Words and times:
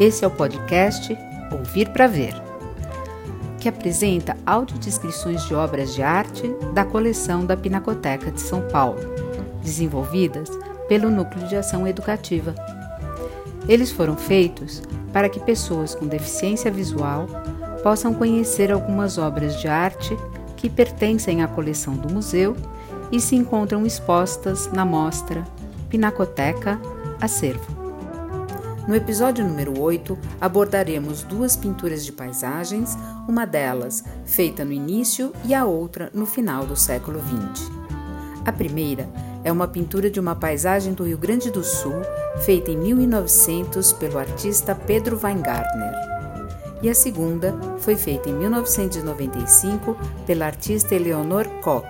Esse 0.00 0.24
é 0.24 0.26
o 0.26 0.30
podcast 0.30 1.16
Ouvir 1.52 1.88
para 1.90 2.08
Ver, 2.08 2.34
que 3.60 3.68
apresenta 3.68 4.36
audiodescrições 4.44 5.44
de 5.46 5.54
obras 5.54 5.94
de 5.94 6.02
arte 6.02 6.48
da 6.72 6.84
coleção 6.84 7.46
da 7.46 7.56
Pinacoteca 7.56 8.32
de 8.32 8.40
São 8.40 8.62
Paulo, 8.62 8.98
desenvolvidas 9.62 10.50
pelo 10.88 11.08
Núcleo 11.08 11.46
de 11.46 11.54
Ação 11.54 11.86
Educativa. 11.86 12.56
Eles 13.68 13.92
foram 13.92 14.16
feitos 14.16 14.82
para 15.12 15.28
que 15.28 15.38
pessoas 15.38 15.94
com 15.94 16.08
deficiência 16.08 16.72
visual 16.72 17.28
possam 17.80 18.12
conhecer 18.12 18.72
algumas 18.72 19.16
obras 19.16 19.60
de 19.60 19.68
arte 19.68 20.16
que 20.56 20.68
pertencem 20.68 21.40
à 21.40 21.46
coleção 21.46 21.94
do 21.94 22.12
museu 22.12 22.56
e 23.12 23.20
se 23.20 23.36
encontram 23.36 23.86
expostas 23.86 24.68
na 24.72 24.84
mostra 24.84 25.44
Pinacoteca 25.88 26.80
Acervo. 27.20 27.83
No 28.86 28.94
episódio 28.94 29.42
número 29.42 29.80
8, 29.80 30.18
abordaremos 30.38 31.22
duas 31.22 31.56
pinturas 31.56 32.04
de 32.04 32.12
paisagens, 32.12 32.98
uma 33.26 33.46
delas 33.46 34.04
feita 34.26 34.62
no 34.62 34.72
início 34.72 35.32
e 35.42 35.54
a 35.54 35.64
outra 35.64 36.10
no 36.12 36.26
final 36.26 36.66
do 36.66 36.76
século 36.76 37.18
XX. 37.18 37.70
A 38.44 38.52
primeira 38.52 39.08
é 39.42 39.50
uma 39.50 39.66
pintura 39.66 40.10
de 40.10 40.20
uma 40.20 40.36
paisagem 40.36 40.92
do 40.92 41.04
Rio 41.04 41.16
Grande 41.16 41.50
do 41.50 41.64
Sul, 41.64 41.94
feita 42.44 42.70
em 42.70 42.76
1900 42.76 43.94
pelo 43.94 44.18
artista 44.18 44.74
Pedro 44.74 45.18
Weingartner. 45.22 45.94
E 46.82 46.90
a 46.90 46.94
segunda 46.94 47.58
foi 47.78 47.96
feita 47.96 48.28
em 48.28 48.34
1995 48.34 49.96
pela 50.26 50.44
artista 50.44 50.94
Eleonor 50.94 51.48
Koch 51.62 51.86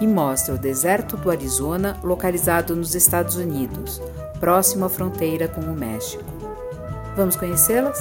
e 0.00 0.06
mostra 0.06 0.54
o 0.54 0.58
deserto 0.58 1.16
do 1.16 1.30
Arizona, 1.30 1.98
localizado 2.02 2.74
nos 2.74 2.94
Estados 2.94 3.36
Unidos, 3.36 4.00
próximo 4.40 4.84
à 4.84 4.88
fronteira 4.88 5.48
com 5.48 5.60
o 5.60 5.74
México. 5.74 6.24
Vamos 7.16 7.36
conhecê-las? 7.36 7.98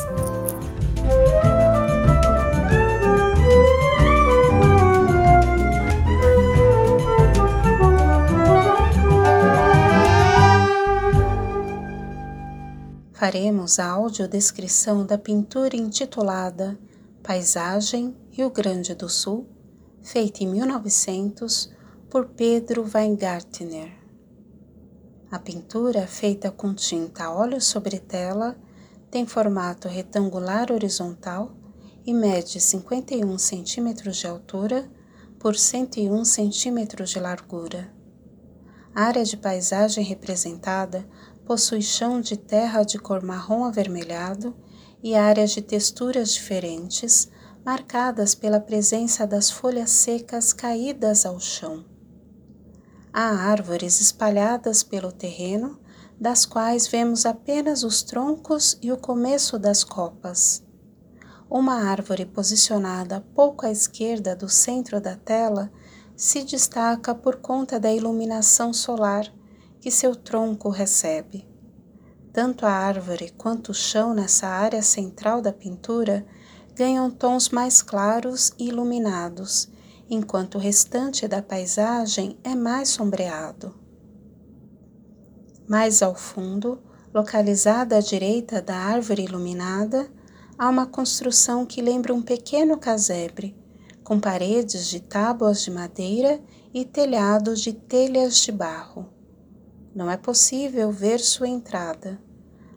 Faremos 13.13 13.79
a 13.79 13.87
audiodescrição 13.87 15.05
da 15.05 15.17
pintura 15.17 15.77
intitulada 15.77 16.77
Paisagem 17.23 18.13
Rio 18.31 18.49
Grande 18.49 18.93
do 18.93 19.07
Sul, 19.07 19.47
feita 20.01 20.43
em 20.43 20.47
1900 20.47 21.71
por 22.13 22.27
Pedro 22.27 22.87
Weingartner. 22.93 23.91
A 25.31 25.39
pintura, 25.39 26.05
feita 26.05 26.51
com 26.51 26.71
tinta 26.71 27.23
a 27.23 27.33
óleo 27.33 27.59
sobre 27.59 27.97
tela, 27.97 28.55
tem 29.09 29.25
formato 29.25 29.87
retangular 29.87 30.71
horizontal 30.71 31.57
e 32.05 32.13
mede 32.13 32.61
51 32.61 33.35
centímetros 33.39 34.17
de 34.17 34.27
altura 34.27 34.87
por 35.39 35.57
101 35.57 36.23
centímetros 36.23 37.09
de 37.09 37.19
largura. 37.19 37.91
A 38.93 39.05
área 39.05 39.25
de 39.25 39.35
paisagem 39.35 40.03
representada 40.03 41.09
possui 41.47 41.81
chão 41.81 42.21
de 42.21 42.37
terra 42.37 42.83
de 42.83 42.99
cor 42.99 43.23
marrom 43.23 43.63
avermelhado 43.63 44.55
e 45.01 45.15
áreas 45.15 45.49
de 45.49 45.63
texturas 45.63 46.31
diferentes, 46.31 47.27
marcadas 47.65 48.35
pela 48.35 48.59
presença 48.59 49.25
das 49.25 49.49
folhas 49.49 49.89
secas 49.89 50.53
caídas 50.53 51.25
ao 51.25 51.39
chão. 51.39 51.91
Há 53.15 53.27
árvores 53.27 54.01
espalhadas 54.01 54.81
pelo 54.81 55.11
terreno, 55.11 55.79
das 56.19 56.47
quais 56.47 56.87
vemos 56.87 57.27
apenas 57.27 57.83
os 57.83 58.01
troncos 58.01 58.75
e 58.81 58.91
o 58.91 58.97
começo 58.97 59.59
das 59.59 59.83
copas. 59.83 60.63
Uma 61.47 61.75
árvore 61.75 62.25
posicionada 62.25 63.21
pouco 63.35 63.67
à 63.67 63.71
esquerda 63.71 64.35
do 64.35 64.49
centro 64.49 64.99
da 64.99 65.15
tela 65.15 65.71
se 66.15 66.43
destaca 66.43 67.13
por 67.13 67.35
conta 67.35 67.79
da 67.79 67.93
iluminação 67.93 68.73
solar 68.73 69.31
que 69.79 69.91
seu 69.91 70.15
tronco 70.15 70.69
recebe. 70.69 71.47
Tanto 72.31 72.65
a 72.65 72.71
árvore 72.71 73.31
quanto 73.37 73.73
o 73.73 73.75
chão 73.75 74.15
nessa 74.15 74.47
área 74.47 74.81
central 74.81 75.39
da 75.39 75.53
pintura 75.53 76.25
ganham 76.73 77.11
tons 77.11 77.49
mais 77.49 77.83
claros 77.83 78.51
e 78.57 78.69
iluminados 78.69 79.69
enquanto 80.09 80.55
o 80.55 80.59
restante 80.59 81.27
da 81.27 81.41
paisagem 81.41 82.37
é 82.43 82.55
mais 82.55 82.89
sombreado. 82.89 83.73
Mais 85.67 86.01
ao 86.01 86.13
fundo, 86.13 86.81
localizada 87.13 87.97
à 87.97 87.99
direita 87.99 88.61
da 88.61 88.75
árvore 88.75 89.23
iluminada, 89.23 90.09
há 90.57 90.67
uma 90.69 90.85
construção 90.85 91.65
que 91.65 91.81
lembra 91.81 92.13
um 92.13 92.21
pequeno 92.21 92.77
casebre, 92.77 93.55
com 94.03 94.19
paredes 94.19 94.87
de 94.87 94.99
tábuas 94.99 95.61
de 95.61 95.71
madeira 95.71 96.41
e 96.73 96.83
telhados 96.83 97.61
de 97.61 97.71
telhas 97.71 98.37
de 98.37 98.51
barro. 98.51 99.09
Não 99.95 100.09
é 100.09 100.17
possível 100.17 100.91
ver 100.91 101.19
sua 101.19 101.47
entrada. 101.47 102.19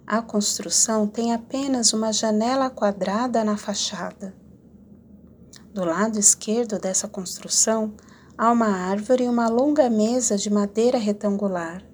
A 0.07 0.23
construção 0.23 1.07
tem 1.07 1.33
apenas 1.33 1.93
uma 1.93 2.13
janela 2.13 2.71
quadrada 2.71 3.43
na 3.43 3.57
fachada. 3.57 4.35
Do 5.77 5.85
lado 5.85 6.19
esquerdo 6.19 6.79
dessa 6.79 7.07
construção 7.07 7.93
há 8.39 8.51
uma 8.51 8.67
árvore 8.67 9.25
e 9.25 9.29
uma 9.29 9.47
longa 9.47 9.91
mesa 9.91 10.39
de 10.39 10.49
madeira 10.49 10.97
retangular, 10.97 11.85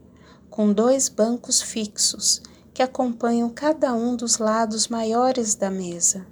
com 0.48 0.72
dois 0.72 1.08
bancos 1.08 1.60
fixos 1.60 2.40
que 2.72 2.80
acompanham 2.80 3.50
cada 3.50 3.92
um 3.92 4.14
dos 4.14 4.38
lados 4.38 4.86
maiores 4.86 5.56
da 5.56 5.68
mesa. 5.68 6.24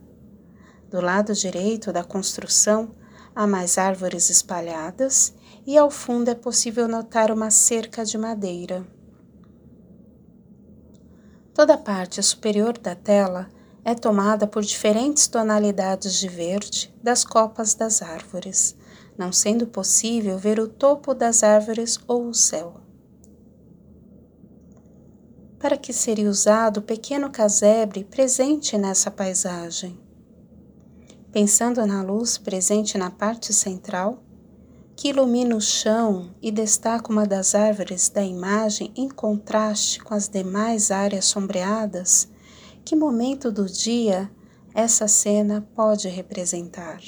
Do 0.89 1.01
lado 1.01 1.35
direito 1.35 1.93
da 1.93 2.05
construção 2.05 2.95
há 3.35 3.49
mais 3.49 3.79
árvores 3.79 4.31
espalhadas 4.31 5.35
e 5.67 5.77
ao 5.77 5.91
fundo 5.91 6.31
é 6.31 6.37
possível 6.37 6.87
notar 6.87 7.33
uma 7.33 7.51
cerca 7.51 8.05
de 8.05 8.17
madeira. 8.17 8.87
Toda 11.53 11.75
a 11.75 11.79
parte 11.79 12.23
superior 12.23 12.79
da 12.79 12.95
tela 12.95 13.51
é 13.85 13.95
tomada 13.95 14.47
por 14.47 14.63
diferentes 14.63 15.27
tonalidades 15.27 16.15
de 16.15 16.29
verde 16.29 16.95
das 17.03 17.25
copas 17.25 17.75
das 17.75 18.03
árvores, 18.03 18.77
não 19.17 19.33
sendo 19.33 19.67
possível 19.67 20.39
ver 20.39 20.61
o 20.61 20.69
topo 20.69 21.15
das 21.15 21.43
árvores 21.43 21.99
ou 22.07 22.29
o 22.29 22.35
céu. 22.35 22.81
Para 25.59 25.77
que 25.77 25.93
seria 25.93 26.31
usado 26.31 26.79
o 26.79 26.83
pequeno 26.83 27.31
casebre 27.31 28.05
presente 28.05 28.79
nessa 28.79 29.11
paisagem? 29.11 29.99
Pensando 31.31 31.85
na 31.87 32.03
luz 32.03 32.39
presente 32.39 32.97
na 32.97 33.11
parte 33.11 33.53
central, 33.53 34.23
que 34.97 35.09
ilumina 35.09 35.57
o 35.57 35.61
chão 35.61 36.35
e 36.43 36.51
destaca 36.51 37.11
uma 37.11 37.27
das 37.27 37.55
árvores 37.55 38.09
da 38.09 38.23
imagem 38.23 38.93
em 38.97 39.09
contraste 39.09 40.01
com 40.01 40.13
as 40.13 40.29
demais 40.29 40.91
áreas 40.91 41.27
sombreadas, 41.27 42.29
que 42.85 42.95
momento 42.95 43.51
do 43.51 43.67
dia 43.67 44.31
essa 44.75 45.09
cena 45.09 45.67
pode 45.75 46.09
representar? 46.09 47.01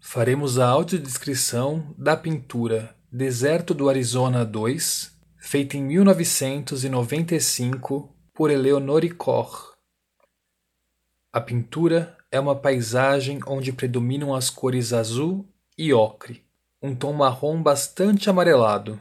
Faremos 0.00 0.58
a 0.58 0.66
audiodescrição 0.66 1.94
da 1.96 2.16
pintura 2.16 2.98
Deserto 3.10 3.72
do 3.72 3.88
Arizona 3.88 4.44
2, 4.44 5.18
feita 5.38 5.78
em 5.78 5.82
1995 5.82 8.14
por 8.34 8.50
Eleonore 8.50 9.08
Koch. 9.10 9.72
A 11.32 11.40
pintura 11.40 12.17
é 12.30 12.38
uma 12.38 12.54
paisagem 12.54 13.40
onde 13.46 13.72
predominam 13.72 14.34
as 14.34 14.50
cores 14.50 14.92
azul 14.92 15.48
e 15.76 15.92
ocre, 15.92 16.44
um 16.82 16.94
tom 16.94 17.12
marrom 17.12 17.62
bastante 17.62 18.28
amarelado. 18.28 19.00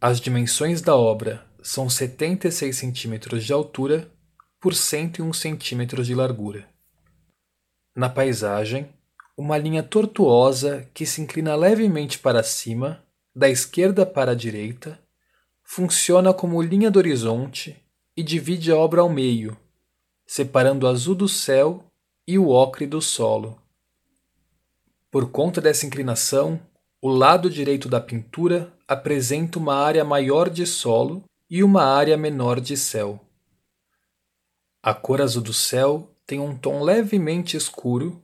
As 0.00 0.20
dimensões 0.20 0.82
da 0.82 0.94
obra 0.94 1.44
são 1.62 1.88
76 1.88 2.76
cm 2.76 3.38
de 3.38 3.52
altura 3.52 4.10
por 4.60 4.74
101 4.74 5.30
cm 5.32 6.02
de 6.02 6.14
largura. 6.14 6.68
Na 7.96 8.08
paisagem, 8.08 8.88
uma 9.36 9.56
linha 9.56 9.82
tortuosa 9.82 10.88
que 10.92 11.06
se 11.06 11.20
inclina 11.20 11.54
levemente 11.56 12.18
para 12.18 12.42
cima, 12.42 13.02
da 13.34 13.48
esquerda 13.48 14.04
para 14.04 14.32
a 14.32 14.34
direita, 14.34 15.00
funciona 15.64 16.34
como 16.34 16.60
linha 16.60 16.90
do 16.90 16.98
horizonte 16.98 17.76
e 18.16 18.22
divide 18.22 18.72
a 18.72 18.76
obra 18.76 19.00
ao 19.00 19.08
meio, 19.08 19.56
separando 20.26 20.86
o 20.86 20.88
azul 20.88 21.14
do 21.14 21.28
céu 21.28 21.87
e 22.30 22.38
o 22.38 22.50
ocre 22.50 22.86
do 22.86 23.00
solo. 23.00 23.58
Por 25.10 25.30
conta 25.30 25.62
dessa 25.62 25.86
inclinação, 25.86 26.60
o 27.00 27.08
lado 27.08 27.48
direito 27.48 27.88
da 27.88 28.02
pintura 28.02 28.70
apresenta 28.86 29.58
uma 29.58 29.74
área 29.74 30.04
maior 30.04 30.50
de 30.50 30.66
solo 30.66 31.24
e 31.48 31.64
uma 31.64 31.82
área 31.82 32.18
menor 32.18 32.60
de 32.60 32.76
céu. 32.76 33.18
A 34.82 34.92
cor 34.92 35.22
azul 35.22 35.42
do 35.42 35.54
céu 35.54 36.14
tem 36.26 36.38
um 36.38 36.54
tom 36.54 36.82
levemente 36.82 37.56
escuro, 37.56 38.22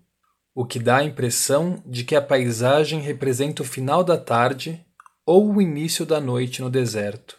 o 0.54 0.66
que 0.66 0.78
dá 0.78 0.98
a 0.98 1.04
impressão 1.04 1.82
de 1.86 2.04
que 2.04 2.14
a 2.14 2.20
paisagem 2.20 3.00
representa 3.00 3.62
o 3.62 3.66
final 3.66 4.04
da 4.04 4.18
tarde 4.18 4.84
ou 5.24 5.50
o 5.50 5.62
início 5.62 6.04
da 6.04 6.20
noite 6.20 6.60
no 6.60 6.68
deserto. 6.68 7.38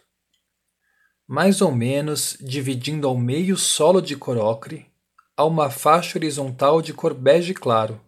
Mais 1.27 1.61
ou 1.61 1.71
menos 1.71 2.35
dividindo 2.41 3.07
ao 3.07 3.15
meio 3.15 3.53
o 3.53 3.59
solo 3.59 4.01
de 4.01 4.15
cor 4.15 4.37
ocre, 4.37 4.94
há 5.37 5.43
uma 5.43 5.69
faixa 5.69 6.17
horizontal 6.17 6.81
de 6.81 6.93
cor 6.93 7.13
bege 7.13 7.53
claro, 7.53 7.99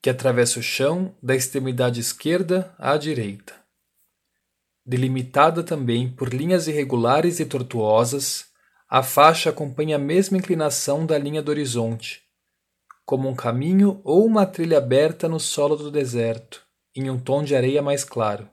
que 0.00 0.10
atravessa 0.10 0.60
o 0.60 0.62
chão 0.62 1.14
da 1.22 1.34
extremidade 1.34 2.00
esquerda 2.00 2.74
à 2.78 2.96
direita. 2.96 3.54
Delimitada 4.84 5.62
também 5.62 6.10
por 6.10 6.32
linhas 6.32 6.66
irregulares 6.66 7.40
e 7.40 7.44
tortuosas, 7.44 8.46
a 8.88 9.02
faixa 9.02 9.50
acompanha 9.50 9.96
a 9.96 9.98
mesma 9.98 10.36
inclinação 10.36 11.06
da 11.06 11.16
linha 11.16 11.42
do 11.42 11.50
horizonte, 11.50 12.22
como 13.04 13.28
um 13.28 13.34
caminho 13.34 14.00
ou 14.04 14.24
uma 14.24 14.44
trilha 14.44 14.78
aberta 14.78 15.28
no 15.28 15.40
solo 15.40 15.76
do 15.76 15.90
deserto, 15.90 16.62
em 16.94 17.08
um 17.10 17.18
tom 17.18 17.42
de 17.42 17.56
areia 17.56 17.80
mais 17.80 18.04
claro. 18.04 18.48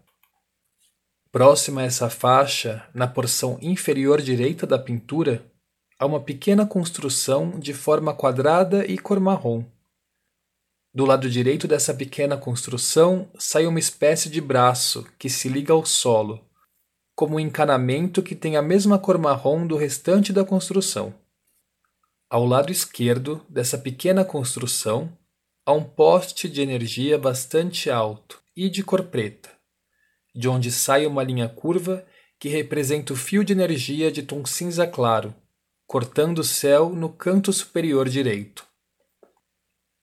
Próxima 1.32 1.82
a 1.82 1.84
essa 1.84 2.10
faixa, 2.10 2.88
na 2.94 3.08
porção 3.08 3.60
inferior 3.62 4.22
direita 4.22 4.66
da 4.66 4.80
pintura, 4.80 5.44
há 6.00 6.06
uma 6.06 6.22
pequena 6.22 6.66
construção 6.66 7.60
de 7.60 7.74
forma 7.74 8.14
quadrada 8.14 8.86
e 8.86 8.98
cor 8.98 9.20
marrom. 9.20 9.66
Do 10.94 11.06
lado 11.06 11.30
direito 11.30 11.68
dessa 11.68 11.94
pequena 11.94 12.38
construção 12.38 13.30
sai 13.38 13.68
uma 13.68 13.80
espécie 13.80 14.30
de 14.30 14.40
braço 14.40 15.06
que 15.20 15.30
se 15.30 15.50
liga 15.50 15.74
ao 15.74 15.86
solo, 15.86 16.40
como 17.14 17.36
um 17.36 17.40
encanamento 17.40 18.24
que 18.24 18.34
tem 18.34 18.56
a 18.56 18.62
mesma 18.62 18.98
cor 18.98 19.18
marrom 19.18 19.68
do 19.68 19.76
restante 19.76 20.32
da 20.32 20.46
construção. 20.46 21.14
Ao 22.30 22.46
lado 22.46 22.72
esquerdo 22.72 23.46
dessa 23.50 23.78
pequena 23.78 24.24
construção 24.24 25.12
há 25.66 25.74
um 25.74 25.84
poste 25.84 26.48
de 26.48 26.62
energia 26.62 27.18
bastante 27.18 27.90
alto 27.90 28.42
e 28.56 28.70
de 28.70 28.84
cor 28.84 29.04
preta, 29.04 29.50
de 30.34 30.48
onde 30.48 30.72
sai 30.72 31.06
uma 31.06 31.24
linha 31.24 31.50
curva 31.50 32.06
que 32.40 32.48
representa 32.48 33.12
o 33.12 33.18
fio 33.18 33.44
de 33.44 33.52
energia 33.52 34.10
de 34.10 34.24
tom 34.24 34.46
cinza 34.46 34.88
claro, 34.88 35.36
cortando 35.90 36.38
o 36.38 36.44
céu 36.44 36.92
no 36.92 37.10
canto 37.10 37.52
superior 37.52 38.08
direito. 38.08 38.64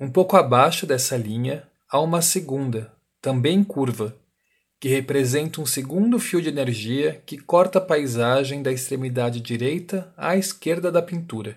Um 0.00 0.11
pouco 0.11 0.37
abaixo 0.37 0.85
dessa 0.85 1.17
linha 1.17 1.71
há 1.88 2.00
uma 2.00 2.21
segunda, 2.21 2.93
também 3.23 3.62
curva, 3.62 4.19
que 4.81 4.88
representa 4.88 5.61
um 5.61 5.65
segundo 5.65 6.19
fio 6.19 6.43
de 6.43 6.49
energia 6.49 7.23
que 7.25 7.38
corta 7.38 7.79
a 7.79 7.81
paisagem 7.81 8.65
da 8.65 8.73
extremidade 8.73 9.41
direita 9.41 10.12
à 10.17 10.37
esquerda 10.37 10.91
da 10.91 11.00
pintura. 11.00 11.56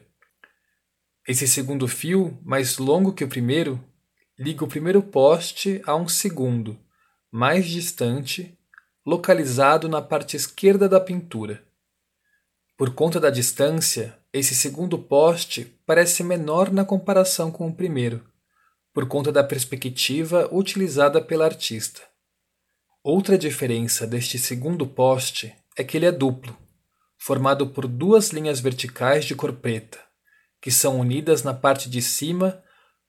Esse 1.27 1.47
segundo 1.47 1.87
fio, 1.87 2.37
mais 2.45 2.77
longo 2.77 3.11
que 3.11 3.23
o 3.23 3.27
primeiro, 3.27 3.83
liga 4.37 4.63
o 4.63 4.67
primeiro 4.67 5.01
poste 5.01 5.81
a 5.87 5.95
um 5.95 6.07
segundo, 6.07 6.79
mais 7.31 7.65
distante, 7.65 8.55
localizado 9.03 9.89
na 9.89 10.03
parte 10.03 10.37
esquerda 10.37 10.87
da 10.87 10.99
pintura. 10.99 11.63
Por 12.77 12.93
conta 12.93 13.19
da 13.19 13.31
distância, 13.31 14.18
esse 14.33 14.53
segundo 14.55 14.97
poste 14.97 15.65
parece 15.85 16.23
menor 16.23 16.71
na 16.71 16.85
comparação 16.85 17.51
com 17.51 17.67
o 17.67 17.73
primeiro, 17.73 18.23
por 18.93 19.07
conta 19.07 19.31
da 19.31 19.43
perspectiva 19.43 20.47
utilizada 20.51 21.21
pela 21.21 21.45
artista. 21.45 22.01
Outra 23.03 23.37
diferença 23.37 24.05
deste 24.05 24.37
segundo 24.37 24.85
poste 24.85 25.55
é 25.77 25.83
que 25.83 25.97
ele 25.97 26.05
é 26.05 26.11
duplo, 26.11 26.55
formado 27.17 27.67
por 27.67 27.87
duas 27.87 28.29
linhas 28.29 28.59
verticais 28.59 29.25
de 29.25 29.35
cor 29.35 29.53
preta 29.53 30.09
que 30.61 30.71
são 30.71 30.99
unidas 30.99 31.43
na 31.43 31.53
parte 31.53 31.89
de 31.89 32.01
cima 32.01 32.61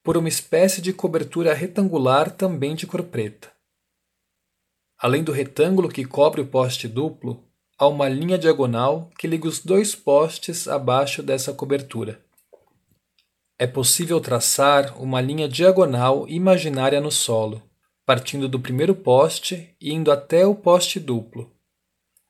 por 0.02 0.16
uma 0.16 0.28
espécie 0.28 0.80
de 0.80 0.92
cobertura 0.92 1.52
retangular 1.52 2.30
também 2.30 2.74
de 2.74 2.86
cor 2.86 3.02
preta. 3.02 3.52
Além 4.98 5.24
do 5.24 5.32
retângulo 5.32 5.88
que 5.88 6.04
cobre 6.04 6.40
o 6.40 6.46
poste 6.46 6.86
duplo, 6.86 7.49
há 7.80 7.88
uma 7.88 8.10
linha 8.10 8.36
diagonal 8.36 9.10
que 9.18 9.26
liga 9.26 9.48
os 9.48 9.60
dois 9.60 9.94
postes 9.94 10.68
abaixo 10.68 11.22
dessa 11.22 11.54
cobertura. 11.54 12.20
É 13.58 13.66
possível 13.66 14.20
traçar 14.20 15.00
uma 15.02 15.18
linha 15.18 15.48
diagonal 15.48 16.28
imaginária 16.28 17.00
no 17.00 17.10
solo, 17.10 17.62
partindo 18.04 18.50
do 18.50 18.60
primeiro 18.60 18.94
poste 18.94 19.74
e 19.80 19.94
indo 19.94 20.12
até 20.12 20.44
o 20.44 20.54
poste 20.54 21.00
duplo. 21.00 21.50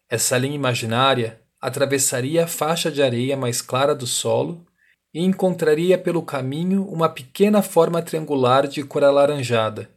Essa 0.08 0.38
linha 0.38 0.54
imaginária 0.54 1.40
atravessaria 1.60 2.44
a 2.44 2.48
faixa 2.48 2.88
de 2.88 3.02
areia 3.02 3.36
mais 3.36 3.60
clara 3.60 3.92
do 3.94 4.06
solo 4.06 4.64
e 5.12 5.20
encontraria 5.20 5.98
pelo 5.98 6.22
caminho 6.22 6.84
uma 6.88 7.08
pequena 7.08 7.60
forma 7.60 8.00
triangular 8.00 8.68
de 8.68 8.84
cor 8.84 9.02
alaranjada, 9.02 9.90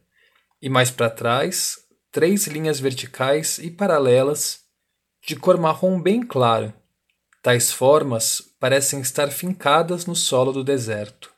e 0.60 0.68
mais 0.68 0.90
para 0.90 1.08
trás, 1.08 1.78
três 2.10 2.48
linhas 2.48 2.80
verticais 2.80 3.58
e 3.58 3.70
paralelas 3.70 4.63
de 5.26 5.34
cor 5.36 5.58
marrom 5.58 5.98
bem 5.98 6.22
claro. 6.22 6.72
Tais 7.42 7.72
formas 7.72 8.42
parecem 8.60 9.00
estar 9.00 9.30
fincadas 9.30 10.04
no 10.04 10.14
solo 10.14 10.52
do 10.52 10.62
deserto. 10.62 11.32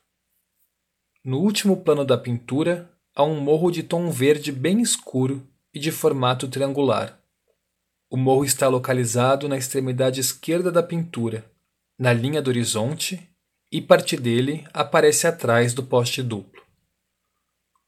No 1.23 1.39
último 1.39 1.77
plano 1.77 2.03
da 2.03 2.17
pintura 2.17 2.91
há 3.15 3.23
um 3.23 3.39
morro 3.39 3.71
de 3.71 3.83
tom 3.83 4.09
verde 4.11 4.51
bem 4.51 4.81
escuro 4.81 5.47
e 5.73 5.79
de 5.79 5.89
formato 5.89 6.49
triangular. 6.49 7.17
O 8.09 8.17
morro 8.17 8.43
está 8.43 8.67
localizado 8.67 9.47
na 9.47 9.57
extremidade 9.57 10.19
esquerda 10.19 10.69
da 10.69 10.83
pintura, 10.83 11.49
na 11.97 12.11
linha 12.11 12.41
do 12.41 12.49
horizonte 12.49 13.29
e 13.71 13.81
parte 13.81 14.17
dele 14.17 14.65
aparece 14.73 15.27
atrás 15.27 15.73
do 15.73 15.83
poste 15.83 16.21
duplo. 16.21 16.61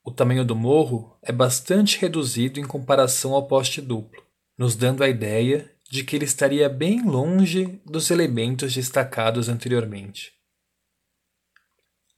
O 0.03 0.11
tamanho 0.11 0.45
do 0.45 0.55
morro 0.55 1.17
é 1.21 1.31
bastante 1.31 1.99
reduzido 1.99 2.57
em 2.57 2.65
comparação 2.65 3.33
ao 3.33 3.47
poste 3.47 3.81
duplo, 3.81 4.23
nos 4.57 4.75
dando 4.75 5.03
a 5.03 5.09
ideia 5.09 5.69
de 5.89 6.03
que 6.03 6.15
ele 6.15 6.25
estaria 6.25 6.69
bem 6.69 7.03
longe 7.03 7.81
dos 7.83 8.11
elementos 8.11 8.73
destacados 8.73 9.49
anteriormente. 9.49 10.31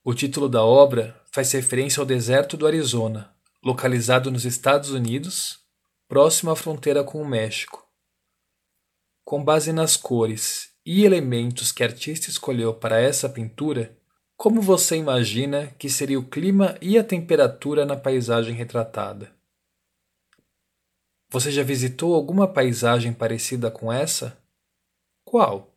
O 0.03 0.13
título 0.13 0.49
da 0.49 0.63
obra 0.63 1.19
faz 1.31 1.51
referência 1.53 2.01
ao 2.01 2.05
deserto 2.05 2.57
do 2.57 2.67
Arizona, 2.67 3.33
localizado 3.63 4.29
nos 4.29 4.43
Estados 4.43 4.89
Unidos, 4.89 5.59
próximo 6.07 6.51
à 6.51 6.55
fronteira 6.55 7.03
com 7.03 7.21
o 7.21 7.27
México. 7.27 7.87
Com 9.23 9.41
base 9.41 9.71
nas 9.71 9.95
cores 9.95 10.71
e 10.85 11.05
elementos 11.05 11.71
que 11.71 11.83
a 11.83 11.85
artista 11.85 12.29
escolheu 12.29 12.73
para 12.73 12.99
essa 12.99 13.29
pintura, 13.29 13.97
como 14.35 14.61
você 14.61 14.97
imagina 14.97 15.67
que 15.77 15.87
seria 15.87 16.19
o 16.19 16.27
clima 16.27 16.75
e 16.81 16.97
a 16.97 17.03
temperatura 17.03 17.85
na 17.85 17.95
paisagem 17.95 18.53
retratada? 18.53 19.31
Você 21.31 21.49
já 21.49 21.63
visitou 21.63 22.13
alguma 22.13 22.45
paisagem 22.45 23.13
parecida 23.13 23.71
com 23.71 23.89
essa? 23.91 24.37
Qual? 25.23 25.70